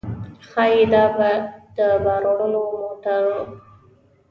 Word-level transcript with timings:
ښايي 0.49 0.81
دا 0.93 1.03
به 1.15 1.31
د 1.75 1.77
بار 2.03 2.23
وړلو 2.29 2.61
موټر 2.79 3.21
و. 3.31 3.35